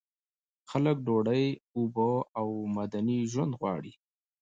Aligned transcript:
خلک 0.69 0.97
ډوډۍ، 1.07 1.45
اوبه 1.75 2.09
او 2.39 2.47
مدني 2.75 3.19
ژوند 3.31 3.51
غواړي. 3.59 3.93